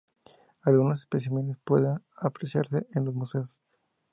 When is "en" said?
2.95-3.05